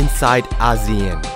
[0.00, 1.29] inside ASEAN.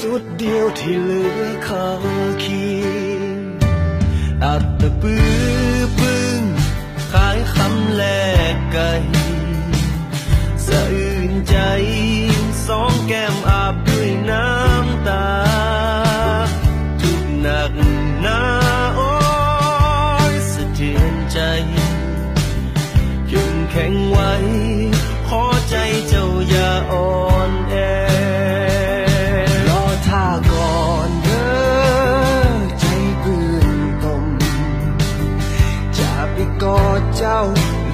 [0.00, 1.88] สุดเดียวที่เหลือคา
[2.44, 2.66] คี
[4.44, 6.40] อัดตะปื้อปึ้ง
[7.12, 8.02] ขายคำแล
[8.54, 8.92] กไก่
[10.66, 11.56] สะอื่นใจ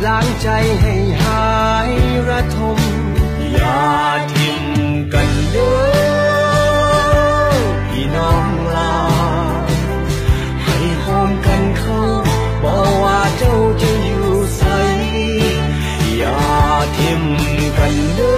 [0.04, 0.48] ล้างใจ
[0.80, 1.46] ให้หา
[1.88, 1.90] ย
[2.28, 2.78] ระทม
[3.52, 3.82] อย่า
[4.34, 4.62] ทิ้ง
[5.12, 5.74] กันเด้
[7.48, 7.52] อ
[7.90, 8.96] พี่น้องลา
[10.64, 12.00] ให้หอมกันเข้า
[12.62, 14.62] บอกว่าเจ้าจะอยู่ใส
[16.16, 16.38] อย่า
[16.98, 17.22] ทิ้ง
[17.78, 18.36] กันเด้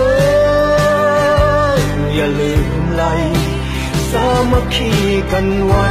[1.70, 1.74] อ
[2.14, 3.04] อย่าลืมไหล
[4.10, 4.90] สามัคคี
[5.32, 5.88] กันไว้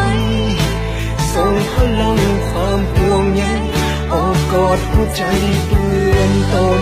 [1.33, 2.19] ส่งพลัง
[4.66, 5.23] อดหัวใจ
[5.67, 6.81] เปื้อนตม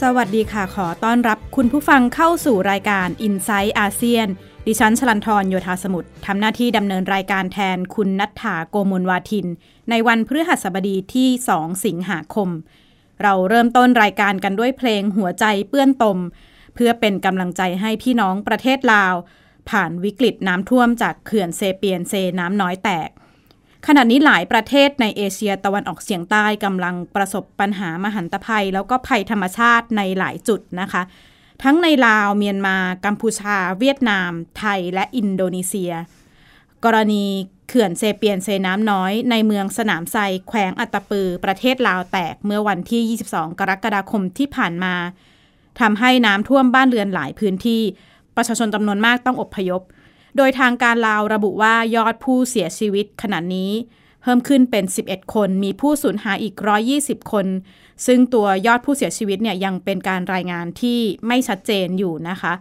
[0.00, 4.26] สวัสดีค่ะขอต้อนรับคุณผู้ฟังเข้าสู่รายการ i n s i ซต์อาเซียน
[4.66, 9.46] ดิฉันชลันทรโยธาสมุทรทำหน้าที่ดำเนินรายการแทนคุณนัทธาโกมลวาทิน
[9.90, 12.48] ในวันพฤหัสบดีที่ 2 สิงหาคม
[13.22, 16.18] เราเริ่มต้นรายการกันด้วยเพลงหัวใจเปื้อนตม
[16.74, 19.14] เพื่อเป็นกำลังใจให้พี่น้องประเทศลาว
[19.70, 23.10] ผ่านวิกฤตน้ำท่วมจากเขื่อนเซเปียนเซน้ำน้อยแตก
[23.88, 31.02] ขณะนี้หลายประเทศในเอเชียตะวันออกเฉียงใต้กำลังประสบปัญหามหันตภัย แล้วก็ภัยธรรมชาติในหลายจุดนะคะ
[31.62, 35.92] ทั้งในลาวเมียนมา กัมพูชา เวียดนาม ไทยและอินโดนีเซีย
[36.84, 37.24] กรณี
[37.68, 40.16] เขื่อนเซเปียนเซน้ำน้อยในเมืองสนามไซ
[40.48, 44.94] แขวงอัตตปือ ประเทศลาวแตกเมื่อวันที่ 22 กรกฎาคมที่ผ่านมา
[45.80, 47.82] ทำให้น้ำท่วมบ้านเรือนหลายพื้นที่
[48.36, 49.82] ประชาชนจำนวนมากต้องอบพยพ
[50.36, 53.72] โดยทางการลาวระบุว่ายอดผู้เสียชีวิตขณะนี้
[54.22, 56.54] เพิ่มขึ้นเป็น 11 คน มีผู้สูญหายอีก
[56.94, 57.46] 120 คน
[58.06, 62.52] ซึ่งตัวยอดผู้เสียชีวิตเนี่ยยังเป็นการรายงานที่ไม่ชัดเจนอยู่นะคะ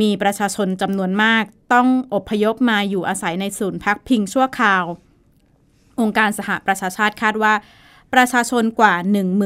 [0.00, 4.84] มีประชาชนจำนวนมากต้องอพยพมาอยู่อาศัยในศูนย์พักพิงชั่วคราว
[6.00, 7.54] องค์การสหประชาชาติคาดว่า
[8.14, 8.94] ประชาชนกว่า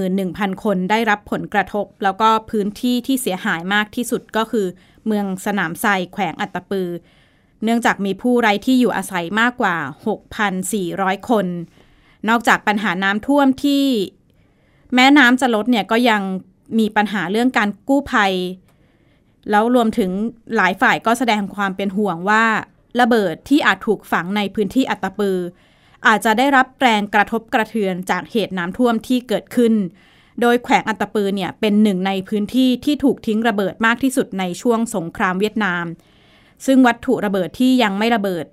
[0.07, 4.67] 11,000 คนได้รับผลกระทบ แล้วก็พื้นที่ที่เสียหายมากที่สุดก็คือ
[5.07, 6.89] เมืองสนามไซแขวงอัตตปือ
[7.65, 9.77] เนื่องจากมีผู้ไร้ที่อยู่อาศัยมากกว่า
[10.53, 11.47] 6,400 คน
[12.29, 13.85] นอกจากปัญหาน้ำท่วมที่
[14.95, 16.23] แม้น้ำจะลดเนี่ยก็ยัง
[16.79, 18.33] มีปัญหาเรื่องการกู้ภัย
[19.51, 20.11] แล้วรวมถึง
[20.57, 22.45] หลายฝ่ายก็แสดงความเป็นห่วงว่า
[23.01, 25.39] ระเบิดที่อาจถูกฝังในพื้นที่อัตปือ
[26.07, 29.75] อาจจะได้รับแรงกระทบกระเทือนจากเหตุน้ำท่วมที่เกิดขึ้น
[30.41, 35.85] โดยแขวงอัตตปือเนี่ยเป็นหนึ่งในพื้นที่ที่ถูกทิ้งระเบิดมากที่สุดในช่วงสงครามเวียดนาม
[36.67, 38.47] ซึ่งวัตถุระเบิดที่ยังไม่ระเบิด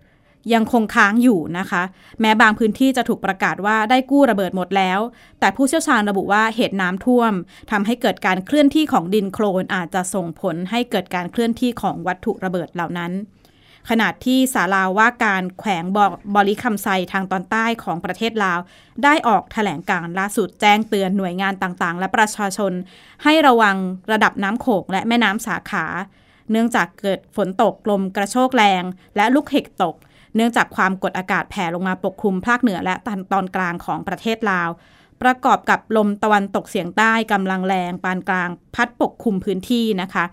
[0.53, 1.83] ยังคงค้างอยู่นะคะ
[2.22, 4.99] แม้บางพื้นที่จะถูกประกาศว่าได้กู้ระเบิดหมดแล้ว
[5.39, 7.33] แต่ผู้เชี่ยวชาญระบุว่าเหตุน้ำท่วม
[7.72, 13.11] ทำให้เกิดการเคลื่อนที่ของดินโคลนอาจจะส่งผลให้เกิดการเคลื่อนที่ของวัตถุระเบิดเหล่านั้น
[13.89, 15.99] ขณะที่สาราว่าการแขวงบ
[16.35, 18.59] บริคำไซทางตอนใต้ของประเทศลาว
[19.03, 22.73] ได้ออกแถลงการณ์ล่าสุดแจ้งเตือนหน่วยงานต่างๆ และประชาชน
[23.23, 23.75] ให้ระวัง
[24.11, 25.85] ระดับน้ำโขงและแม่น้ำสาขา
[26.51, 28.83] เนื่องจากเกิดฝนตกลมกระโชกแรง
[29.15, 29.95] และลูกเห็บตก
[30.35, 34.69] เนื่องจากความกดอากาศแผ่ลงมาปกคลุมภาคเหนือและตอนตอนกลางของประเทศลาว
[35.21, 40.25] ประกอบกับลมตะวันตกเฉียงใต้กำลังแรงปานกลาง พัดปกคลุมพื้นที่นะคะ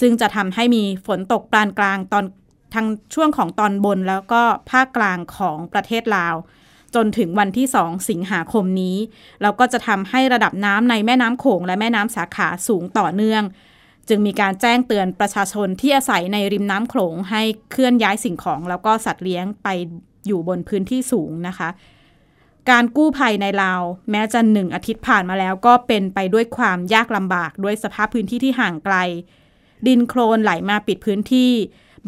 [0.00, 2.24] ซึ่งจะทำให้มีฝนตกปานกลางตอน
[2.74, 6.34] ทางช่วงของตอนบนแล้วก็ภาคกลางของประเทศลาว
[6.94, 8.96] จนถึงวันที่ 2 สิงหาคมนี้
[9.42, 13.42] แล้วก็จะทำให้ระดับน้ำในแม่น้ำโขงและแม่น้ำสาขาสูงต่อเนื่อง
[14.08, 19.68] จึงมีการแจ้งเตือนประชาชนที่อาศัยในริมน้ำโขงให้เคลื่อนย้ายสิ่งของ แล้วก็สัตว์เลี้ยงไป
[20.26, 21.68] อยู่บนพื้นที่สูงนะคะ
[22.70, 28.96] การกู้ภัยในลาว แม้จะหนึ่งอาทิตย์ผ่านมาแล้ว ก็เป็นไปด้วยความยากลำบากด้วยสภาพพื้นที่ที่ห่างไกล
[29.86, 31.52] ดินโคลนไหลมาปิดพื้นที่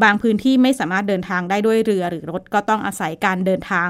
[0.03, 3.89] บางพื้นที่ไม่สามารถเดินทางได้ด้วยเรือหรือรถก็ต้องอาศัยการเดินทาง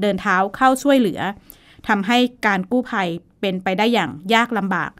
[0.00, 1.20] เดินเท้าเข้าช่วยเหลือ
[1.88, 3.08] ทำให้การกู้ภัย
[3.40, 4.90] เป็นไปได้อย่างยากลำบาก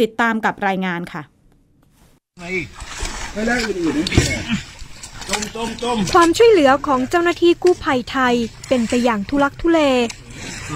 [0.00, 1.22] ติดตามกับรายงานค่ะ
[6.14, 8.34] ความช่วยเหลือของเจ้าหน้าที่กู้ภัยไทย
[8.68, 9.80] เป็นไปอย่างทุลักทุเล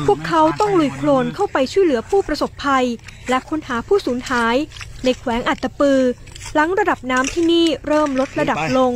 [0.07, 2.87] พวกเขาต้องลุยโคลนเข้าไปช่วยเหลือผู้ประสบภัย
[3.29, 4.57] และค้นหาผู้สูญหาย
[5.05, 6.01] ในแขวงอัตตปือ
[6.55, 8.93] หลังระดับน้ำที่นี่เริ่มลดระดับลง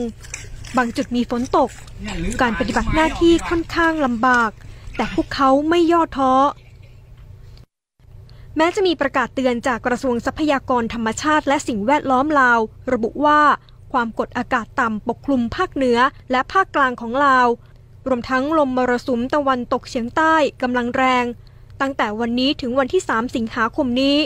[0.76, 1.70] บางจุดมีฝนตก
[2.40, 4.50] การปฏิบัติหน้าที่ค่อนข้างลำบาก
[4.96, 6.32] แต่พวกเขาไม่ย่อท้อ
[8.56, 12.60] แม้จะมีประกาศเตือนจากกระทรวงทรัพยากรธรรมชาติและสิ่งแวดล้อมลาว
[12.92, 13.40] ระบุว่า
[13.92, 15.98] ความกดอากาศต่ำปกคลุมภาคเหนือ
[16.30, 17.48] และภาคกลางของลาว
[18.08, 21.24] รวมทั้งลมมรสุมตะวันตกเฉียงใต้กำลังแรง
[21.80, 24.18] ตั้งแต่วันนี้ถึงวันที่ 3 สิงหาคมนี้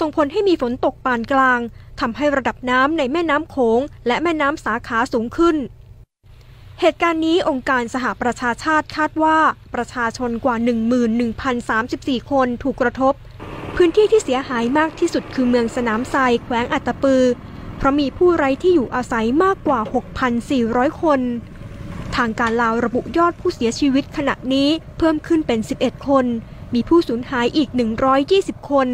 [0.00, 1.60] ส่งผลให้มีฝนตกปานกลาง
[2.00, 5.56] ทำให้ระดับน้ำในแม่น้ำโขงและแม่น้ำสาขาสูงขึ้น
[6.80, 9.38] เหตุการณ์นี้องค์การสหประชาชาติคาดว่า
[9.74, 10.56] ประชาชนกว่า
[11.42, 13.14] 11,034 คนถูกกระทบ
[13.80, 17.22] พื้นที่ที่เสียหายมากที่สุดคือเมืองสนามไซแขวงอัตตปือ
[17.76, 19.80] เพราะมีผู้ไร้ที่อยู่อาศัยมากกว่า
[20.40, 21.20] 6,400 คน
[22.16, 24.68] ทางการลาวระบุยอดผู้เสียชีวิตขณะนี้
[24.98, 26.24] เพิ่มขึ้นเป็น 11 คน
[26.74, 27.68] มีผู้สูญหายอีก
[28.18, 28.88] 120 คน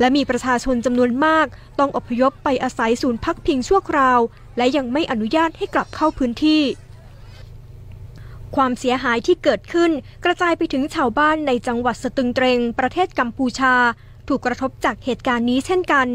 [0.00, 1.46] และมีประชาชนจำนวนมาก
[1.78, 4.18] ต้องอพยพไปอาศัยศูนย์พักพิงชั่วคราว
[4.56, 6.62] และยังไม่อนุญาตให้กลับเข้าพื้นที่
[8.56, 9.90] ความเสียหายที่เกิดขึ้น
[10.24, 13.74] กระจายไปถึงชาวบ้านในจังหวัดสตึงเตรงประเทศกัมพูชา
[14.28, 16.06] ถูกกระทบจากเหตุการณ์นี้เช่นกัน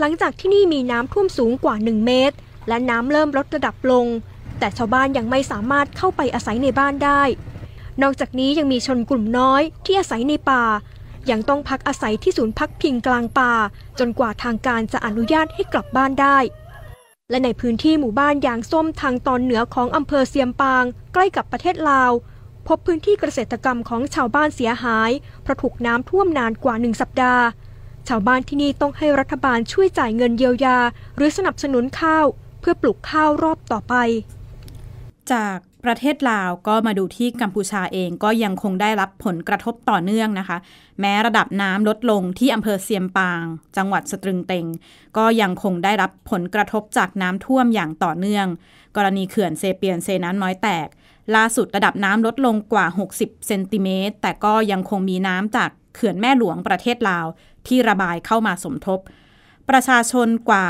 [0.00, 2.36] หลังจากที่นี่มีน้ำท่วมสูงกว่า 1 เมตร
[2.68, 4.06] และน้ำเริ่มลดระดับลง
[4.58, 7.22] แต่ชาวบ้านยังไม่สามารถเข้าไปอาศัยในบ้านได้
[8.02, 10.64] นอกจากนี้ยังมีชนกลุ่มน้อยที่อาศัยในป่า
[11.30, 13.52] ยังต้องพักอาศัยที่ศูนย์พักพิงกลางป่า
[13.98, 16.38] จนกว่าทางการจะอนุญาตให้กลับบ้านได้
[17.30, 22.12] และในพื้นที่หมู่บ้านยางส้มทางตอนเหนือของอำเภอเซียมปาง ใกล้กับประเทศลาว
[22.68, 25.10] พบพื้นที่เกษตรกรรมของชาวบ้านเสียหาย
[25.42, 27.44] เพราะถูกน้ำท่วมนานกว่าหนึ่งสัปดาห์
[28.08, 30.78] ชาวบ้านที่นี่ต้องให้รัฐบาลช่วยจ่ายเงินเยียวยา
[31.16, 32.26] หรือสนับสนุนข้าว
[32.60, 33.94] เพื่อปลูกข้าวรอบต่อไป
[35.32, 40.58] จากประเทศลาวก็มาดูที่กัมพูชาเองก็ยังคงได้รับผลกระทบต่อเนื่องนะคะ
[41.00, 43.44] แม้ระดับน้ำลดลงที่อำเภอเซียมปาง
[43.76, 44.66] จังหวัดสตรึงเต็ง
[45.16, 48.46] ก็ยังคงได้รับผลกระทบจากน้ำท่วมอย่างต่อเนื่อง
[48.96, 50.88] กรณีเขื่อนเซเปียนเซน้ำน้อยแตก
[51.36, 52.86] ล่าสุดระดับน้ำลดลงกว่า
[53.16, 57.26] 60 เซนติเมตร แต่ก็ยังคงมีน้ำจากเขื่อนแม่หลวงประเทศลาว
[57.68, 59.00] ที่ระบายเข้ามาสมทบ
[59.70, 60.66] ประชาชนกว่า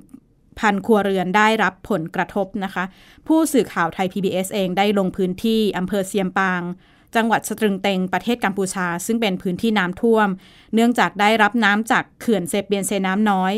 [0.00, 2.84] 1พันครัวเรือนได้รับผลกระทบนะคะ
[3.26, 6.62] ผู้สื่อข่าวไทย PBS เองได้ลงพื้นที่อำเภอเซียมปาง
[7.16, 10.28] จังหวัดสตรึงเตงประเทศกัมพูชา ซึ่งเป็นพื้นที่น้ำท่วม
[10.74, 13.52] เนื่องจากได้รับน้ำจากเขื่อนเซเปียนเซน้ำน้อย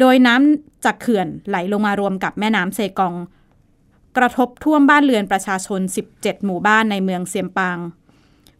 [0.00, 3.14] โดยน้ำจากเขื่อนไหลลงมารวมกับแม่น้ำเซกอง
[4.16, 5.80] กระทบท่วมบ้านเรือนประชาชน
[6.12, 7.78] 17 หมู่บ้านในเมืองเซียมปาง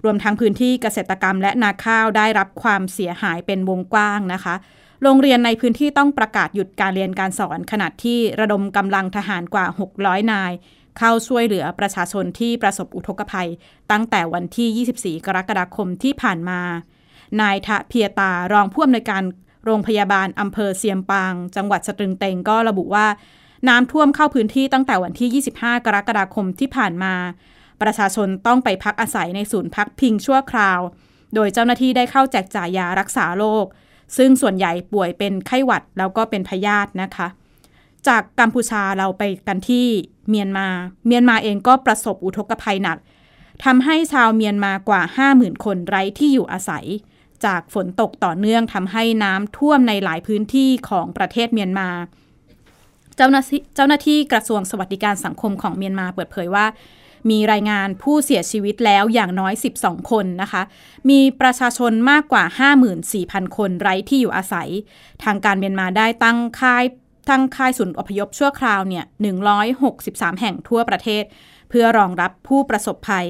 [0.04, 4.54] รวมทั้งพื้นที่เกษตรกรรมและนาข้าวได้รับความเสียหายเป็นวงกว้างนะคะ
[5.02, 9.66] โรงเรียนในพื้นที่ต้องประกาศหยุดการเรียนการสอนขณะที่ระดมกำลังทหารกว่า
[9.98, 10.52] 600 นาย
[10.98, 13.48] เข้าช่วยเหลือประชาชนที่ประสบอุทกภัย
[13.90, 16.60] ตั้งแต่วันที่ 24 กรกฎาคมที่ผ่านมา
[17.40, 19.22] นายทะเพียตารองผู้อำนวยการ
[19.64, 23.06] โรงพยาบาลอำเภอเซียมปาง จังหวัดสตรึงเตงก็ระบุว่า
[23.68, 27.14] น้ำท่วมเข้าพื้นที่ตั้งแต่วันที่ 25 กรกฎาคมที่ผ่านมา
[27.82, 30.80] ประชาชนต้องไปพักอาศัยในศูนย์พักพิงชั่วคราว
[31.34, 33.66] โดยเจ้าหน้าที่ได้เข้าแจกจ่ายยารักษาโรค
[34.16, 37.28] ซึ่งส่วนใหญ่ป่วยเป็นไข้หวัดแล้วก็เป็นพยาธินะคะ
[38.08, 39.86] จากกัมพูชาเราไปกันที่
[40.28, 40.66] เมียนมา
[41.06, 42.98] เมียนมาเองก็ประสบอุทกภัยหนัก
[43.64, 46.86] ทำให้ชาวเมียนมากว่า 50,000 คนไร้ที่อยู่อาศัย
[47.44, 51.88] จากฝนตกต่อเนื่องทำให้น้ำท่วมในหลายพื้นที่ของประเทศเมียนมา
[53.16, 56.66] เจ้าหน้าที่เจ้าหน้าที่กระทรวงสวัสดิการสังคมของเมียนมาเปิดเผยว่า
[57.30, 60.62] มีรายงานผู้เสียชีวิตแล้วอย่างน้อย 12 คนนะคะ
[61.10, 62.44] มีประชาชนมากกว่า
[63.00, 64.68] 54,000 คนไร้ที่อยู่อาศัย
[65.24, 66.84] ทางการเมียนมาได้ตั้งค่าย
[67.30, 69.04] ตั้งค่ายศูนย์อพยพชั่วคราวเนี่ย
[69.72, 71.24] 163 แห่งทั่วประเทศ
[71.70, 73.26] เพื่อรองรับผู้ประสบภัย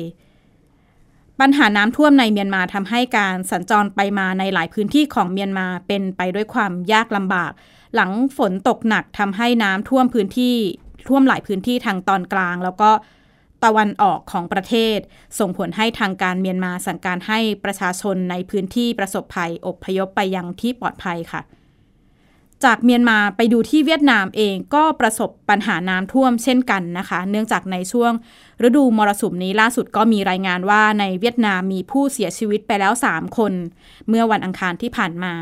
[1.41, 7.53] ปัญหาน้ำท่วมในเมียนมาทำให้การสัญจรไปมาในหลายพื้นที่ของเมียนมาเป็นไปด้วยความยากลำบาก
[7.95, 10.57] หลังฝนตกหนักทำให้น้ำท่วมพื้นที่
[11.09, 12.91] ท่วมหลายพื้นที่ทางตอนกลาง แล้วก็
[13.65, 14.99] ตะวันออกของประเทศ
[15.39, 21.41] ส่งผลให้ทางการเมียนมาสั่งการให้ประชาชนในพื้นที่ประสบภัยอบพยพไปยังที่ปลอดภัยค่ะ
[22.65, 28.13] จากเมียนมาไปดูที่เวียดนามเองก็ประสบปัญหาน้ำท่วมเช่นกันนะคะ เนื่องจากในช่วง
[28.67, 33.53] ฤดูมรสุมนี้ล่าสุดก็มีรายงานว่าในเวียดนามมีผู้เสียชีวิตไปแล้ว 3 คน
[34.09, 35.35] เมื่อวันอังคารที่ผ่านมา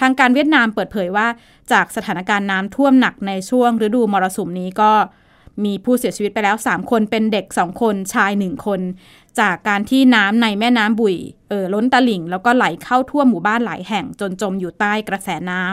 [0.00, 1.26] ทางการเวียดนามเปิดเผยว่า
[1.72, 4.92] จากสถานการณ์น้ำท่วมหนักในช่วงฤดูมรสุมนี้ก็
[5.64, 8.80] มีผู้เสียชีวิตไปแล้ว 3 คนเป็นเด็ก 2 คนชาย 1 คน
[9.40, 11.16] จากการที่น้ำในแม่น้ำบุย
[11.48, 15.72] เอ่อล้นตลิ่ง แล้วก็ไหลเข้าท่วมหมู่บ้านหลายแห่งจนจมอยู่ใต้กระแสน้ำ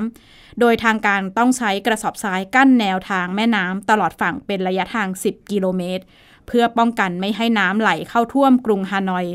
[0.59, 6.03] โดยทางการต้องใช้กระสอบทรายกั้นแนวทางแม่น้ำตลอดฝั่งเป็นระยะทาง 10 กิโลเมตร
[6.47, 9.25] เพื่อป้องกันไม่ให้น้ำไหลเข้าท่วมกรุงฮานอย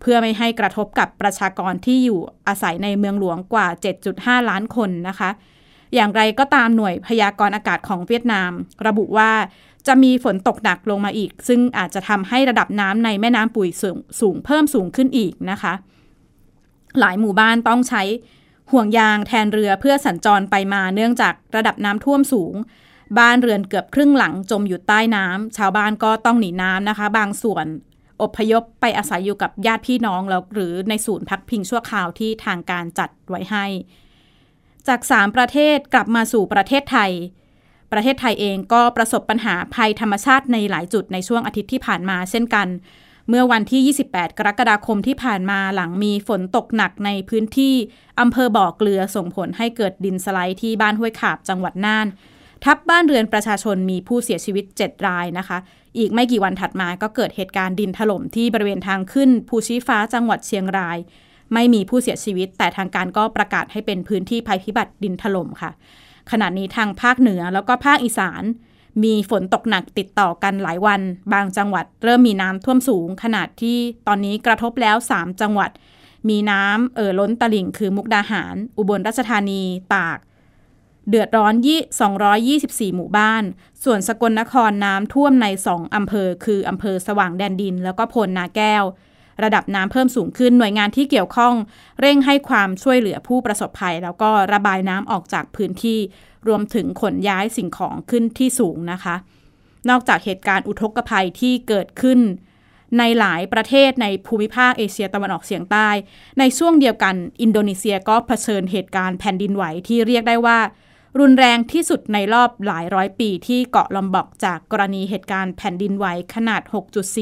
[0.00, 3.66] เพื่อไม่ให้กระทบกับประชากรที่อยู่อาศัยในเมืองหลวงกว่า
[4.08, 5.30] 7.5 ล้านคนนะคะ
[5.94, 8.50] อย่างไรก็ตามหน่วยพยากรณ์อากาศของเวียดนาม
[8.86, 9.30] ระบุว่า
[9.86, 15.74] จะมีฝนตกหนักลงมาอีก ซึ่งอาจจะทำให้ระดับน้ำในแม่น้ำปุ๋ยสูงสงเพิ่มสูงขึ้นอีกนะคะ
[17.00, 18.02] หลายหมู่บ้านต้องใช้
[18.72, 22.54] ห่วงยางแทนเรือเพื่อสัญจรไปมาเนื่องจากระดับน้ำท่วมสูง
[23.18, 27.66] บ้านเรือนเกือบครึ่งหลังจมอยู่ใต้น้ำชาวบ้านก็ต้องหนีน้ำนะคะ บางส่วน
[28.22, 33.66] อพยพไปอาศัยอยู่กับญาติพี่น้องแล้วหรือในศูนย์พักพิงชั่วคราวที่ทางการจัดไว้ให้
[34.88, 37.12] จาก 3 ประเทศกลับมาสู่ประเทศไทย
[37.92, 42.68] ประเทศไทยเองก็ประสบปัญหาภัยธรรมชาติในหลายจุดในช่วงอาทิตย์ที่ผ่านมาเช่นกัน
[43.28, 47.74] เมื่อวันที่ 28 กรกฎาคมที่ผ่านมาหลังมีฝนตกหนักในพื้นที่
[48.20, 52.06] อำเภอบ่อเกลือส่งผลให้เกิดดินสไลด์ที่บ้านห้วยขาบจังหวัดน่าน
[52.64, 55.58] ทับบ้านเรือนประชาชนมีผู้เสียชีวิต 7 รายนะคะ
[55.98, 60.98] อีกไม่กี่วันถัดมาก็เกิดเหตุการณ์ดินถล่มที่บริเวณทางขึ้นภูชีฟ้าจังหวัดเชียงราย
[61.54, 65.70] ไม่มีผู้เสียชีวิต แต่ทางการก็ประกาศให้เป็นพื้นที่ภัยพิบัติดินถล่มค่ะ
[66.30, 68.42] ขณะนี้ทางภาคเหนือแล้วก็ภาคอีสาน
[69.02, 71.00] มีฝนตกหนักติดต่อกันหลายวัน
[71.32, 75.70] บางจังหวัดเริ่มมีน้ำท่วมสูง ขนาดที่ตอนนี้กระทบแล้ว 3 จังหวัด
[76.28, 79.62] มีน้ำเอ่อล้นตลิ่งคือมุกดาหาร อุบลราชธานี
[79.94, 80.18] ตาก
[81.08, 83.42] เดือดร้อนยี่224 หมู่บ้าน
[83.84, 88.84] ส่วนสกลนครน้ำท่วมใน 2อำเภอ คืออำเภอสว่างแดนดิน แล้วก็พลนาแก้ว
[89.44, 91.54] ระดับน้ำเพิ่มสูงขึ้นหน่วยงานที่เกี่ยวข้อง
[92.00, 95.98] เร่งให้ความช่วยเหลือผู้ประสบภัย แล้วก็ระบายน้ำออกจากพื้นที่
[96.48, 99.14] รวมถึงขนย้ายสิ่งของขึ้นที่สูงนะคะ
[99.90, 102.20] นอกจากเหตุการณ์อุทกภัยที่เกิดขึ้น
[102.98, 105.88] ในหลายประเทศในภูมิภาคเอเชียตะวันออกเฉียงใต้
[106.38, 110.58] ในช่วงเดียวกัน อินโดนีเซียก็เผชิญเหตุการณ์แผ่นดินไหวที่เรียกได้ว่า
[111.20, 116.62] รุนแรงที่สุดในรอบหลายร้อยปีที่เกาะลอมบอกจากกรณีเหตุการณ์แผ่นดินไหวขนาด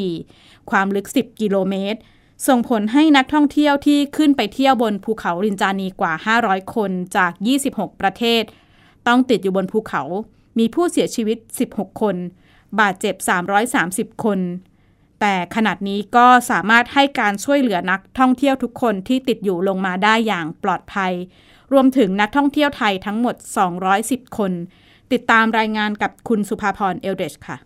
[0.04, 1.98] 6.4 ความลึก 10 กิโลเมตร
[2.48, 7.32] ส่งผลให้นักท่องเที่ยวที่ขึ้นไปเที่ยวบนภูเขารินจานีกว่า 500 คนจาก
[7.66, 8.42] 26 ประเทศ
[9.06, 10.02] ต้องติดอยู่บนภูเขา
[10.58, 11.38] มีผู้เสียชีวิต
[11.70, 12.16] 16 คน
[12.80, 13.14] บาดเจ็บ
[13.70, 14.38] 330 คน
[15.20, 21.12] แต่ขนาดนี้ก็สามารถให้การช่วยเหลือนักท่องเที่ยวทุกคนที่ติดอยู่ลงมาได้อย่างปลอดภัย
[21.72, 23.36] รวมถึงนักท่องเที่ยวไทยทั้งหมด
[23.86, 24.52] 210 คน
[25.12, 27.58] ติดตามรายงานกับคุณสุภาพรเอลเดชค่ะ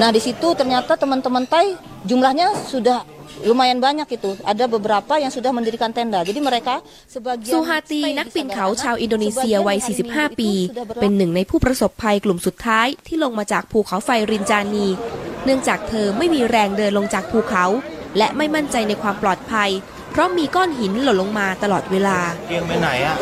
[0.00, 1.76] Nah di situ ternyata teman-teman Thai
[2.08, 3.04] jumlahnya sudah
[3.44, 4.40] lumayan banyak itu.
[4.42, 6.24] Ada beberapa yang sudah mendirikan tenda.
[6.24, 9.94] Jadi mereka sebagian ซูฮาตี stay di นักปีน tenda เขา anak, ชาวอินโดนีเซีย sebagian วัย yang hari
[9.94, 14.86] ini 45 ปี itu sudah berlangsung เป็นหนึ่งในผู้ประสบภัยกลุ่มสุดท้ายที่ลงมาจากภูเขาไฟรินจานี
[15.44, 17.64] เนื่องจากเธอไม่มีแรงเดินลงจากภูเขา
[18.18, 19.70] และไม่มั่นใจในความปลอดภัย
[20.10, 22.18] เพราะมีก้อนหินหล่นลงมาตลอดเวลา
[22.48, 23.16] เตียงไปไหนอะ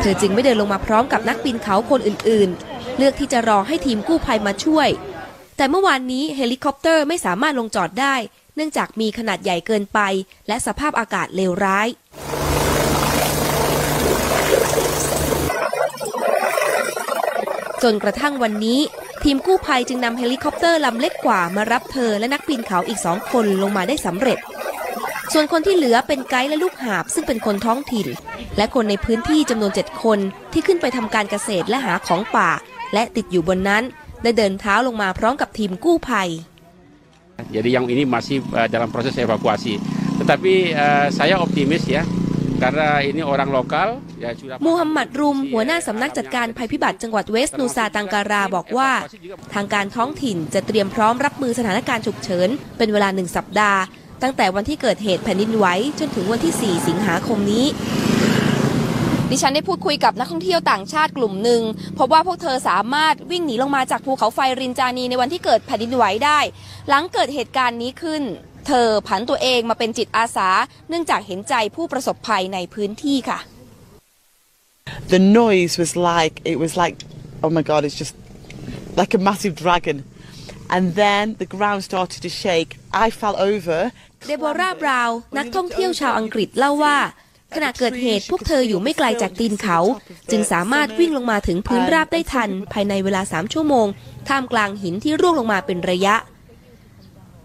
[0.00, 4.88] เธอจึงไม่เดินลงมาพร้อมกับนักปีนเขาคนอื่นๆ เลือกที่จะรอให้ทีมกู้ภัยมาช่วย
[5.56, 8.14] แต่เมื่อวานนี้เฮลิคอปเตอร์ไม่สามารถลงจอดได้
[8.54, 10.00] เนื่องจากมีขนาดใหญ่เกินไป
[10.48, 11.88] และสภาพอากาศเลวร้าย
[17.82, 18.80] จนกระทั่งวันนี้
[19.24, 24.38] ทีมกู้ภัยจึงนำเฮลิคอปเตอร์ลำเล็กกว่ามารับเธอและนักปีนเขาอีกสองคนลงมาได้สำเร็จ
[25.32, 28.08] ส่วนคนที่เหลือเป็นไกด์และลูกหาบซึ่งเป็นคนท้องถิ่น
[28.56, 30.18] และคนในพื้นที่จำนวน7คน
[30.52, 32.50] ที่ขึ้นไปทำการเกษตรและหาของป่า
[32.94, 33.82] และติดอยู่บนนั้น
[34.22, 36.30] ได้เดินเท้าลงมาพร้อมกับทีมกู้ภัย
[37.54, 39.74] Jadi yang ini masih uh, dalam proses evakuasi.
[40.20, 42.06] Tetapi uh, saya optimis ya,
[42.62, 43.88] karena ini orang lokal
[44.22, 44.56] ya sudah.
[44.66, 48.90] มูฮัมหมัดรุม หัวหน้าสำนักจัดการภัยพิบัติจังหวัดเวสต์นูซาตังการาบอกว่า
[49.54, 53.80] ทางการท้องถิ่นจะเตรียมพร้อมรับมือสถานการณ์ฉุกเฉิน เป็นเวลาหนึ่งสัปดาห์
[54.22, 55.66] ตั้งแต่วันที่เกิดเหตุแผ่นดินไหว
[55.98, 57.66] จนถึงวันที่ 4 สิงหาคมนี้
[59.30, 61.62] ดิฉันได้พูดคุยกับนักท่องเที่ยวต่างชาติกลุ่มหนึ่ง
[61.98, 66.38] พบว่าพวกเธอสามารถวิ่งหนีลงมาจากภูเขาไฟรินจานีในวันที่เกิดแผ่นดินไหวได้
[66.88, 68.22] หลังเกิดเหตุการณ์นี้ขึ้น
[68.66, 70.48] เธอผันตัวเองมาเป็นจิตอาสา
[70.88, 73.38] เนื่องจากเห็นใจผู้ประสบภัยในพื้นที่ค่ะ
[75.12, 76.96] the noise was like it was like
[77.44, 78.14] oh my god it's just
[79.00, 79.96] like a massive dragon
[80.74, 82.70] and then the ground started to shake
[83.04, 83.80] i fell over
[84.26, 86.98] เดโบราบราวน์นักท่องเที่ยวชาวอังกฤษเล่าว่า
[87.54, 89.78] ขณะเกิดเหตุพวกเธออยู่ไม่ไกลจากตีนเขา
[90.30, 93.86] จึงสามารถวิ่งลงมาถึงพื้นราบได้ทัน ภายในเวลา 3 ชั่วโมง
[94.28, 96.14] ท่ามกลางหินที่ร่วงลงมาเป็นระยะ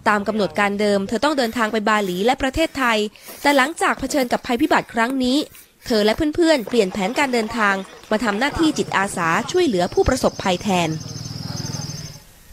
[0.10, 2.98] ตามกำหนดการเดิม เธอต้องเดินทางไปบาหลีและประเทศไทย
[3.42, 5.38] แต่หลังจากเผชิญกับภัยพิบัติครั้งนี้
[5.86, 7.76] เธอและเพื่อนๆ เปลี่ยนแผนการเดินทาง
[8.12, 10.90] มาทำหน้าที่จิตอาสาช่วยเหลือผู้ประสบภัยแทน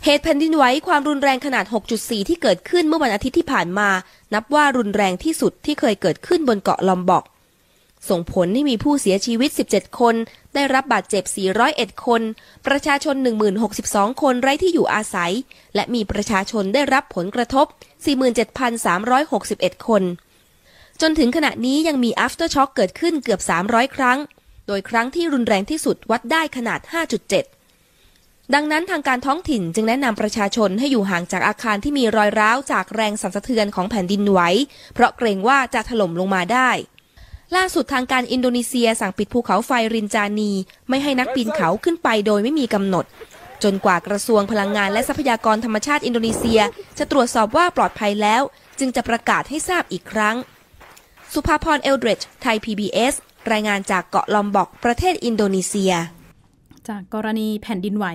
[0.04, 1.64] เหตุแผ่นดินไหวความรุนแรงขนาด
[1.96, 3.88] 6.4 ที่เกิดขึ้นเมื่อวันอาทิตย์ที่ผ่านมา
[4.34, 7.24] นับว่ารุนแรงที่สุดที่เคยเกิดขึ้นบนเกาะลอมบอก
[8.08, 10.14] ส่งผลให้มีผู้เสียชีวิต 17 คน
[10.54, 11.24] ได้รับบาดเจ็บ
[11.64, 12.22] 401 คน
[12.66, 13.16] ประชาชน
[13.68, 15.32] 1062 คนไร้ที่อยู่อาศัย
[15.74, 17.66] และมีประชาชนได้รับผลกระทบ
[18.56, 20.02] 47,361 คน
[21.00, 24.18] จนถึงขณะนี้ยังมี after shock เกิดขึ้นเกือบ 300 ครั้ง
[24.66, 26.80] โดยครั้งที่รุนแรงที่สุดวัดได้ขนาด
[27.66, 34.40] 5.7 ดังนั้นทางการท้องถิ่นจึงแนะนำประชาชนให้อยู่ห่างจากอาคารที่มีรอยร้าวจากแรงสั่นสะเทือนของแผ่นดินไหว
[34.94, 36.70] เพราะเกรงว่าจะถล่มลงมาได้
[37.56, 40.52] ล่าสุดทางการอินโดนีเซียสั่งปิดภูเขาไฟรินจานี
[40.88, 43.04] ไม่ให้นักปีนเขาขึ้นไปโดยไม่มีกำหนด
[43.64, 46.60] จนกว่ากระทรวงพลังงานและทรัพยากรธรรมชาติอินโดนีเซีย
[46.98, 48.42] จะตรวจสอบว่าปลอดภัยแล้ว
[48.78, 50.36] จึงจะประกาศให้ทราบอีกครั้ง
[51.34, 53.14] สุภาพรเอลเดรจไทย PBS
[53.52, 55.92] รายงานจากเกาะลอมบอกประเทศอินโดนีเซีย
[56.88, 58.06] จากกรณีแผ่นดินไหว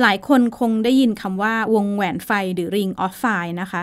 [0.00, 3.82] หลายคนคงได้ยินคำว่าวงแหวนไฟหรือ Ring of Fire นะคะ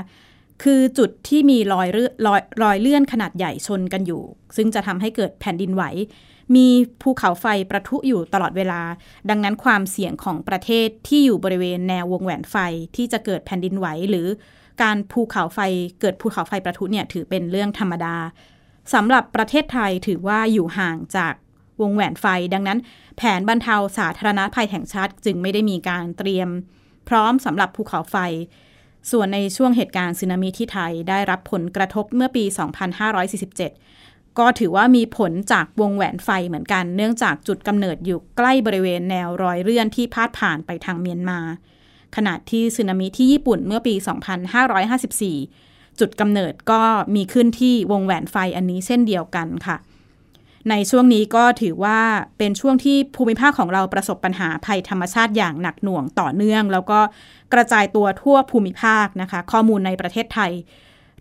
[0.63, 4.23] คือจุดที่มีรอยเลื่อนรอยรอยเลื่อนขนาดใหญ่ชนกันอยู่
[4.55, 5.83] ซึ่งจะทำให้เกิดแผ่นดินไหว
[6.55, 6.67] มี
[7.01, 8.81] ภูเขาไฟประทุอยู่ตลอดเวลา
[9.29, 12.55] ดังนั้นความเสี่ยงของประเทศที่อยู่บริเวณแนววงแหวนไฟ
[12.95, 14.27] ที่จะเกิดแผ่นดินไหว หรือ
[14.81, 15.59] การภูเขาไฟ
[16.01, 18.15] เกิดภูเขาไฟประทุเนี่ยถือเป็นเรื่องธรรมดา
[18.93, 21.33] สำหรับประเทศไทยถือว่าอยู่ห่างจาก
[21.81, 22.79] วงแหวนไฟ ดังนั้น
[23.17, 26.49] แผนบรรเทาสาธารณภัยแห่งชาติจึงไม่ได้มีการเตรียม
[27.09, 28.17] พร้อมสำหรับภูเขาไฟ
[29.11, 32.43] ส่วนในช่วงเหตุการณ์สึนามิที่ไทยได้รับผลกระทบเมื่อปี
[33.61, 41.39] 2547 ก็ถือว่ามีผลจากวงแหวนไฟเหมือนกัน เนื่องจากจุดกำเนิดอยู่ใกล้บริเวณแนวรอยเลื่อนที่พาดผ่านไปทางเมียนมา
[42.15, 43.95] ขณะที่สึนามิที่ญี่ปุ่นเมื่อปี
[45.37, 46.81] 2554 จุดกำเนิดก็
[47.15, 49.77] มีขึ้นที่วงแหวนไฟอันนี้เช่นเดียวกันค่ะ
[50.69, 51.99] ในช่วงนี้ก็ถือว่า
[52.37, 56.99] เป็นช่วงที่ภูมิภาคของเราประสบปัญหาภัยธรรมชาติอย่างหนักหน่วงต่อเนื่อง แล้วก็
[57.53, 60.51] กระจายตัวทั่วภูมิภาคนะคะ ข้อมูลในประเทศไทย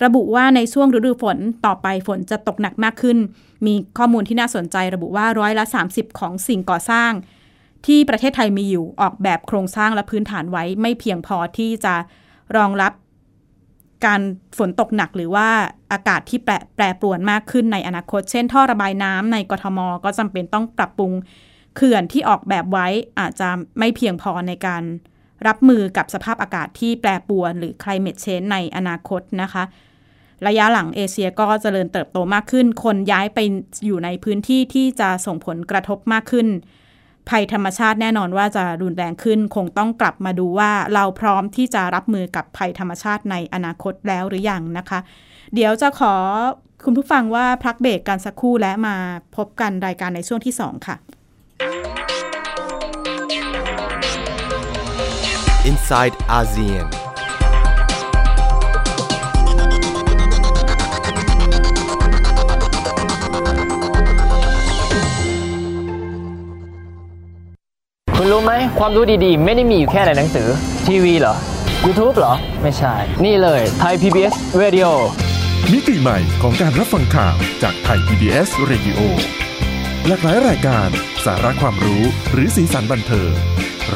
[0.05, 3.19] ระบุว่าในช่วงฤดูฝนต่อไปฝนจะตกหนักมากขึ้น
[3.67, 7.13] มีข้อมูลที่น่าสนใจระบุว่าร้อยละ 30 ของสิ่งก่อสร้าง
[7.87, 11.95] ที่ประเทศไทยมีอยู่ออกแบบโครงสร้างและพื้นฐานไว้ไม่เพียงพอที่จะ
[12.57, 12.93] รองรับ
[14.07, 14.21] การ
[14.59, 15.49] ฝนตกหนักหรือว่า
[15.93, 21.13] อากาศที่แปรแปรปรวนมากขึ้นในอนาคต เช่นท่อระบายน้ำในกทม ก็จำเป็นต้องปรับปรุง
[21.77, 22.87] เขื่อนที่ออกแบบไว้
[23.19, 24.83] อาจจะไม่เพียงพอในการ
[25.47, 29.65] รับมือกับสภาพอากาศที่แปรปรวน หรือ climate change ในอนาคตนะคะ
[30.47, 33.39] ระยะหลังเอเชียก็เจริญเติบโตมากขึ้น คนย้ายไป
[33.85, 36.49] อยู่ในพื้นที่ที่จะส่งผลกระทบมากขึ้น
[37.31, 44.99] ภัยธรรมชาติแน่นอนว่าจะรุนแรงขึ้น คงต้องกลับมาดูว่าเราพร้อมที่จะรับมือกับภัยธรรมชาติในอนาคตแล้วหรือยังนะคะ
[45.55, 46.15] เดี๋ยวจะขอ
[46.85, 48.97] คุณผู้ฟังว่าพักเบรกกันสักครู่และมา
[49.37, 50.97] พบกันรายการในช่วงที่ 2 ค่ะ
[55.71, 57.02] Inside ASEAN.
[68.25, 70.49] คุณรู้ไหมความรู้ดีๆ ไม่ได้มีอยู่แค่ในหนังสือ
[70.87, 71.35] ทีวีเหรอ
[71.85, 74.89] YouTube เหรอ ไม่ใช่ นี่เลยไทย PBS Radio
[75.73, 78.99] มิติใหม่ของการรับฟังข่าวจากไทย PBS Radio
[80.07, 80.89] หลากหลายรายการ
[81.25, 83.33] สาระความรู้หรือสีสันบันเทิง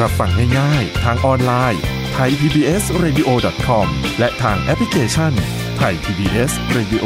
[0.01, 3.29] รับฟังง่ายๆ ทางออนไลน์ Thai PBS Radio
[3.67, 3.87] com
[4.19, 5.33] และทางแอปพลิเคชัน
[5.79, 7.05] ไทย PBS Radio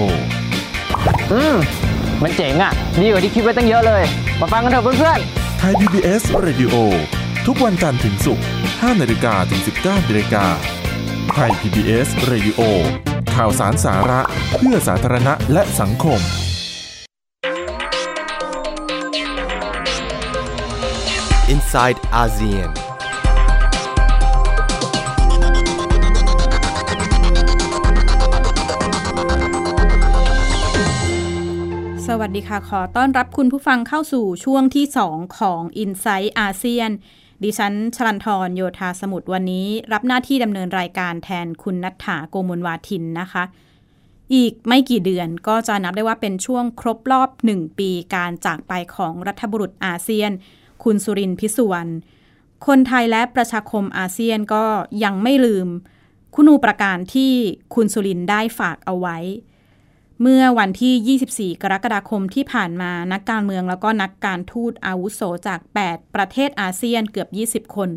[1.32, 1.56] อืม
[2.22, 4.02] มันเจ๋งอะ ดีกว่าที่คิดไว้ตั้งเยอะเลย
[4.40, 5.20] มาฟังกันเถอะเพื่อน
[5.62, 6.74] ไทย PBS Radio
[7.46, 10.46] ทุกวันจันทร์ถึงศุกร์5นาฬิกาถึง 19นาฬิกา
[11.34, 12.60] Thai PBS Radio
[13.34, 14.20] ข่าวสารสาระ
[14.58, 16.20] เพื่อสาธารณะและสังคม
[21.54, 22.89] Inside ASEAN.
[32.12, 36.90] สวัสดีค่ะ ขอต้อนรับคุณผู้ฟังเข้าสู่ช่วงที่ 2 ของ i n s i ซต์อาเซียน
[37.44, 43.44] ดิฉันชลันทรโยธาสมุทรวันนี้ รับหน้าที่ดำเนินรายการแทนคุณนัฐถาโกมลวาทินนะคะ
[44.34, 50.30] อีกไม่กี่เดือนก็จะนับได้ว่าเป็นช่วงครบรอบ 1 ปีการจากไปของรัฐบุรุษอาเซียน
[50.84, 51.92] คุณสุรินทร์พิสุวรรณ
[52.66, 54.64] คนไทยและประชาคมอาเซียนก็
[55.04, 55.68] ยังไม่ลืม
[56.34, 57.32] คุณูประการที่
[57.74, 59.18] คุณสุรินทร์ได้ฝากเอาไว้
[60.22, 67.28] เมื่อวันที่ 24 กรกฎาคมที่ผ่านมานักการเมืองแล้วก็นักการทูตอาวุโสจาก 8 ประเทศอาเซียนเกือบ
[67.66, 67.90] 20 คน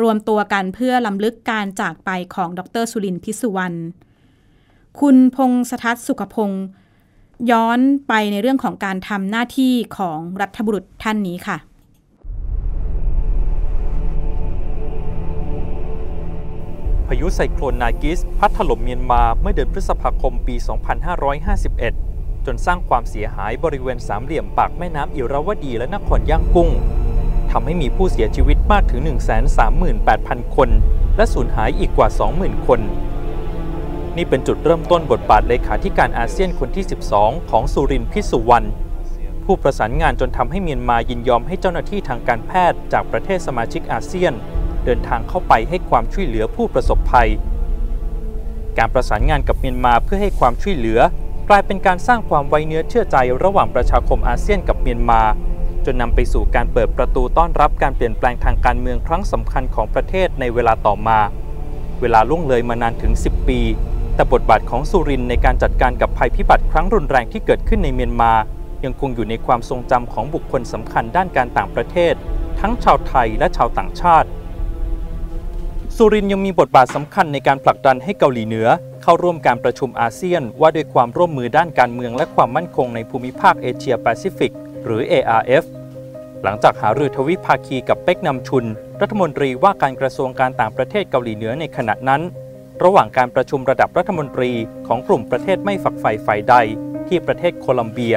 [0.00, 3.78] รวมตัวกันเพื่อลำลึกการจากไปของดรสุรินทร์พิสุวรรณ
[5.00, 6.66] คุณพงษทัศสุขพงศ์
[7.50, 11.56] ย้อนไปในเรื่องของการทำหน้าที่ของรัฐบุรุษท่านนี้ค่ะ
[17.12, 20.54] พายุไซโคลนนากิส พัดถล่มเมียนมาเมื่อเดือนพฤษภาคมปี
[21.90, 26.70] 2551 จนสร้างความเสียหายบริเวณสามเหลี่ยมปากแม่น้ำอิราวดีและนครย่างกุ้ง
[27.50, 29.00] ทำให้มีผู้เสียชีวิตมากถึง
[29.78, 30.68] 138,000 คน
[31.16, 32.80] และสูญหายอีกกว่า 20,000 คน
[34.16, 36.84] นี่เป็นจุดเริ่มต้นบทบาทเลขาธิการอาเซียนคนที่
[37.16, 38.68] 12 ของสุรินทร์พิสุวรรณ
[39.44, 44.34] ผู้ประสานงานจนทำให้เมียนมายินยอมให้เจ้าหน้าที่ทางการแพทย์จากประเทศสมาชิกอาเซียน
[44.84, 47.28] เดินทางเข้าไปให้ความช่วยเหลือผู้ประสบภัย
[48.78, 51.00] การประสานงานกับเมียนมาเพื่อให้ความช่วยเหลือ
[51.48, 55.22] กลายเป็นการสร้างความไว้เนื้อเชื่อใจระหว่างประชาคมอาเซียนกับเมียนมา
[55.84, 61.18] จนนำไปสู่การเปิดประตูต้อนรับการเปลี่ยนแปลงทางการเมืองครั้งสำคัญของประเทศในเวลาต่อมา
[62.00, 63.60] เวลาล่วงเลยมานานถึง 10 ปี
[64.14, 68.32] แต่บทบาทของสุรินในการจัดการกับภัยพิบัติครั้งรุนแรงที่เกิดขึ้นในเมียนมา
[68.84, 72.14] ยังคงอยู่ในความทรงจำของบุคคลสำคัญด้านการต่างประเทศ
[72.60, 74.28] ทั้งชาวไทยและชาวต่างชาติ
[76.02, 78.68] สุรินยังมีบทบาทสำคัญในการผลักดันให้เกาหลีเหนือ
[79.02, 84.52] เข้าร่วมการประชุมอาเซียน ว่าด้วยความร่วมมือด้านการเมืองและความมั่นคงในภูมิภาคเอเชียแปซิฟิก
[84.84, 85.64] หรือ ARF
[86.42, 88.64] หลังจากหารือทวิภาคีกับเป็กนำชุน
[89.00, 92.22] รัฐมนตรีว่าการกระทรวงการต่างประเทศเกาหลีเหนือในขณะนั้น
[92.84, 94.50] ระหว่างการประชุมระดับรัฐมนตรี
[94.86, 96.54] ของกลุ่มประเทศไม่ฝักใฝ่ฝ่ายใด
[97.08, 98.16] ที่ประเทศโคลัมเบีย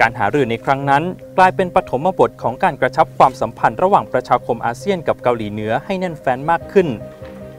[0.00, 1.02] การหารือในครั้งนั้น
[1.38, 6.88] กลายเป็นปฐมบทของการกระชับความสัมพันธ์ระหว่างประชาคมอาเซียนกับเกาหลีเหนือให้แน่นแฟ้นมากขึ้น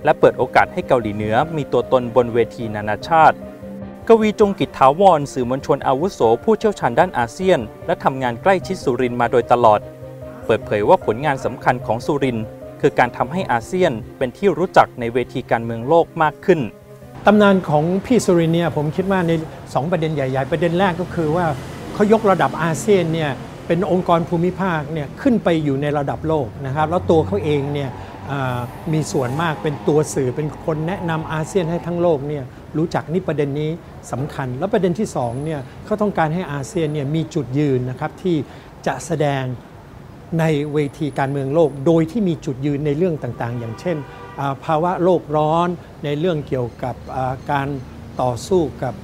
[0.04, 3.38] และเปิดโอกาสให้เกาหลีเหนือมีตัวตนบนเวทีนานาชาติ
[4.08, 9.80] กวีจงกิจถาวรสื่อมวลชนอาวุโสผู้เชี่ยวชาญด้านอาเซียน และทำงานใกล้ชิดสุรินมาโดยตลอด
[10.46, 12.38] เปิดเผยว่าผลงานสำคัญของสุริน
[12.82, 16.60] คือการทำให้อาเซียนเป็นที่รู้จักในเวทีการเมืองโลกมากขึ้น
[17.26, 21.46] ตำนานของพี่สุรินเนี่ยผมคิดว่าใน 2 ประเด็นใหญ่ ๆ ประเด็นแรกก็คือว่า
[21.98, 23.32] เขายกระดับอาเซียนเนี่ย
[23.68, 27.90] เป็นองค์กรภูมิภาคเนี่ยขึ้นไปอยู่ในระดับโลกนะครับ แล้วตัวเขาเองเนี่ย
[28.94, 32.44] มีส่วนมากเป็นตัวสื่อเป็นคนแนะนำอาเซียนให้ทั้งโลกเนี่ย
[32.78, 33.72] รู้จักนี่ประเด็นนี้
[34.12, 38.38] สำคัญ แล้วประเด็นที่2เนี่ยเขาต้องการให้อาเซียนเนี่ยมีจุดยืนนะครับที่
[38.88, 39.44] จะแสดง
[40.40, 43.98] ในเวทีการเมืองโลก โดยที่มีจุดยืนในเรื่องต่างๆ อย่างเช่น
[44.66, 45.68] ภาวะโลกร้อน
[46.06, 46.96] ในเรื่องเกี่ยวกับ
[47.52, 47.68] การ
[48.22, 48.96] ต่อสู้กับ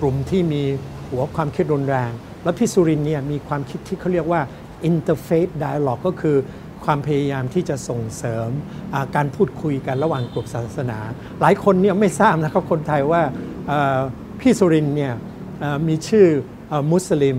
[0.00, 0.64] กลุ่มที่มี
[1.12, 2.10] หัวความคิดรุนแรง
[2.42, 4.40] แล้วพี่สุรินเนี่ยมีความคิดที่เขาเรียกว่า
[4.88, 6.36] interfaith dialogue ก็คือ
[6.84, 8.48] ความพยายามที่จะส่งเสริม
[9.16, 10.98] การพูดคุยกันระหว่างกลุ่มศาสนา
[11.40, 13.22] หลายคนเนี่ยไม่ทราบนะครับคนไทยว่า
[14.40, 15.12] พี่สุรินเนี่ย
[15.88, 16.26] มีชื่อ
[16.72, 17.38] อมุสลิม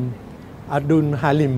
[0.74, 1.54] อดุลฮาลิม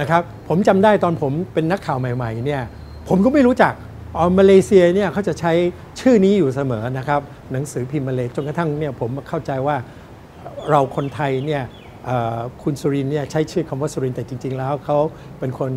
[0.00, 2.62] นะครับผมจำได้ตอนผมเป็นนักข่าวใหม่ๆเนี่ย
[3.08, 3.72] ผมก็ไม่รู้จัก
[4.16, 5.52] อ๋อมาเลเซียเนี่ยเขาจะใช้
[6.00, 7.20] ชื่อนี้อยู่เสมอนะครับ
[7.52, 9.76] หนังสือพิมพ์มาเลยจนกระทั่งเนี่ยผมเข้าใจว่า
[10.70, 11.62] เราคนไทยเนี่ย
[12.62, 14.98] คุณสุรินเนี่ยใช้ชื่อคำว่าสุรินแต่จริง ๆ แล้วเขา
[15.38, 15.70] เป็นคน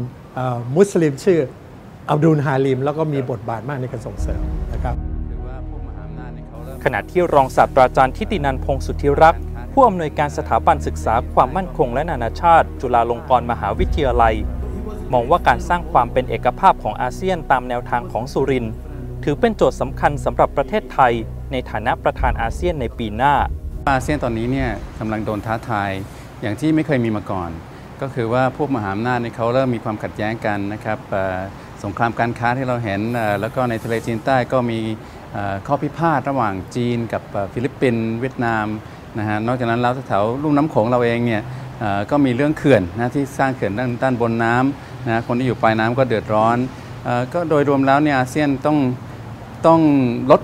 [0.76, 1.40] มุสลิมชื่อ
[2.10, 4.42] อับดุลฮาลิม แล้วก็มีบทบาทมากในการส่งเสริม
[4.74, 4.96] นะครับ
[6.84, 9.42] ขณะที่รองศาสตราจารย์ทิตินันพงศ์สุทธิรักษ์
[9.74, 14.36] ผู้อำนวยการสถาบันศึกษาความมั่นคงและนานาชาติ จุฬาลงกรณ์มหาวิทยาลัย
[15.14, 18.66] มองว่าการสร้างความเป็นเอกภาพของอาเซียนตามแนวทางของสุริน
[19.24, 21.14] ถือเป็นโจทย์สำคัญสำหรับประเทศไทย
[21.52, 23.34] ในฐานะประธานอาเซียนในปีหน้า
[23.90, 25.92] อาเซียนตอนนี้เนี่ยกำลังโดนท้าทาย
[26.42, 27.50] อย่างที่ไม่เคยมีมาก่อน
[28.02, 31.00] ก็คือว่าพวกมหาอำนาจเนี่ยเขาเริ่มมีความขัดแย้งกันนะครับ
[31.84, 33.02] สงครามการค้าที่เราเห็น
[33.42, 34.80] แล้วก็ในทะเลจีนใต้ก็มี
[35.68, 38.66] ข้อพิพาทระหว่างจีนกับฟิลิปปินส์เวียดนาม
[39.20, 41.42] นะฮะนอกจากนั้นแล้วแถวลุ่มน้ำโขงเราเองเนี่ย
[42.12, 46.58] ก็มีเรื่องเขื่อนนะที่สร้างเขื่อนด้านด้านบนน้ำนะคนที่อยู่ปลายน้ำก็เดือดร้อน
[47.08, 48.78] อก็โดยรวมแล้วเนี่ยอาเซียนต้อง
[49.66, 49.82] ต้อง
[50.32, 50.42] ลด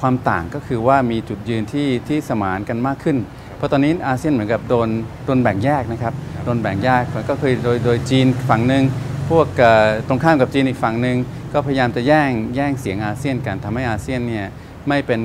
[0.00, 3.16] ความต่างก็คือว่ามีจุดยืนที่ที่สมานกันมากขึ้น
[3.56, 4.88] เพราะตอนนี้อาเซียนเหมือนกับโดน
[5.24, 8.84] โดนแบ่งแยกนะครับโดนแบ่งแยกก็คือโดยโดยจีนฝั่งหนึ่ง
[9.30, 11.16] พวกเอ่อตรงข้ามกับจีนอีกฝั่งหนึ่ง
[11.52, 14.46] ก็พยายามจะแย่งแย่งเสียงอาเซียนกันทำให้อาเซียนเนี่ย
[14.88, 15.20] ไม่เป็น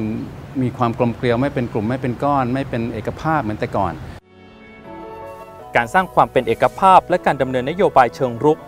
[0.61, 3.93] มีความกลมเกลียวไม่เป็นกลุ่มไม่เป็นก้อน ไม่เป็นเอกภาพเหมือนแต่ก่อน
[5.75, 8.59] การสร้างความเป็นเอกภาพและการดำเนินนโยบายเชิงรุก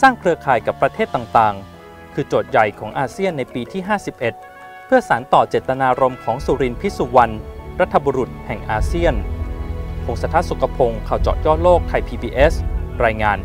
[0.00, 7.34] สร้างเครือข่ายกับประเทศต่างๆ คือโจทย์ใหญ่ของอาเซียนในปีที่ 51เพื่อสานต่อเจตนารมณ์ของสุรินทร์พิสุวรรณ
[7.80, 9.14] รัฐบุรุษแห่งอาเซียน
[10.04, 12.52] พงศธรสุขพงศ์ข่าวเจาะยอดโลกไทย PBS
[13.04, 13.38] รายงาน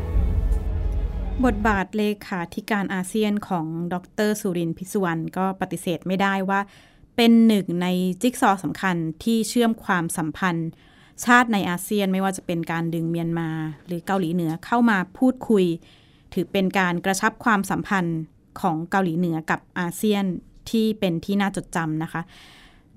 [1.45, 3.95] บทบาทเลขาธิการอาเซียนของด
[4.27, 6.59] รสุรินทร์พิสุวรรณก็ปฏิเสธไม่ได้ว่า
[7.15, 7.87] เป็นหนึ่งใน
[8.21, 10.69] จิ๊กซอว์สำคัญที่เชื่อมความสัมพันธ์
[11.25, 13.49] ชาติในอาเซียนไม่ว่าจะเป็นการดึงเมียนมา
[13.87, 15.65] หรือเกาหลีเหนือเข้ามาพูดคุย
[16.33, 18.19] ถือเป็นการกระชับความสัมพันธ์
[18.61, 20.25] ของเกาหลีเหนือกับอาเซียน
[20.71, 22.21] ที่เป็นที่น่าจดจำนะคะ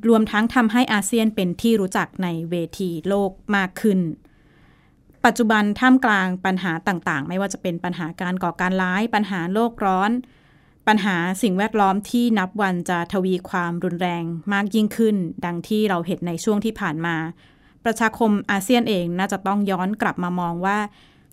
[0.08, 3.98] รวมทั้งทำให้อาเซียนเป็นที่รู้จักในเวทีโลกมากขึ้น
[5.24, 10.10] ปัจจุบันท่ามกลางปัญหาต่างๆ ไม่ว่าจะเป็นปัญหาการก่อการร้าย ปัญหาโลกร้อน
[10.88, 17.16] ปัญหาสิ่งแวดล้อมที่นับวันจะทวีความรุนแรงมากยิ่งขึ้น ดังที่เราเห็นในช่วงที่ผ่านมา
[17.84, 20.78] ประชาคมอาเซียนเองน่าจะต้องย้อนกลับมามองว่า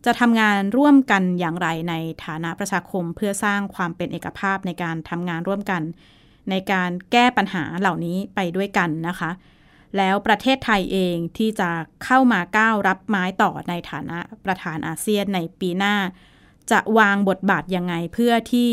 [0.06, 1.94] จะทำงานร่วมกันอย่างไรใน
[2.26, 5.82] ฐานะประชาคมเพื่อสร้างความเป็นเอกภาพในการทำงานร่วมกัน
[6.50, 9.32] ในการแก้ปัญหาเหล่านี้ไปด้วยกันนะคะ
[9.98, 11.70] แล้วประเทศไทยเองที่จะ
[12.04, 15.96] เข้ามาก้าวรับไม้ต่อในฐานะประธานอาเซียนในปีหน้า
[16.72, 18.72] จะวางบทบาทยังไงเพื่อที่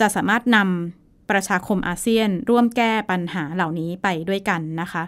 [0.00, 5.04] จะสามารถนำประชาคมอาเซียนร่วมแก้ปัญหาเหล่านี้ไปด้วยกันนะคะ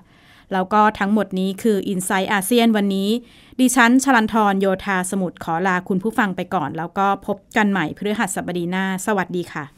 [0.52, 3.10] แล้วก็ทั้งหมดนี้คือ i n s i ซต์อาเซียนวันนี้
[3.60, 9.77] ดิฉันชลันทรโยธาสมุทรขอลาคุณผู้ฟังไปก่อน แล้วก็พบกันใหม่พฤหัสบดีหน้า สวัสดีค่ะ